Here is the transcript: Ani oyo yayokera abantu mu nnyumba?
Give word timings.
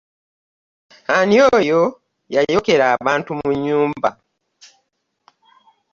Ani 1.15 1.37
oyo 1.57 1.81
yayokera 2.35 2.85
abantu 2.95 3.29
mu 3.39 3.49
nnyumba? 3.55 4.09